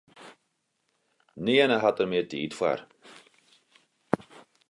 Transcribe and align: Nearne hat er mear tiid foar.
Nearne 1.45 1.77
hat 1.83 1.99
er 2.01 2.07
mear 2.11 2.27
tiid 2.31 2.53
foar. 2.59 2.79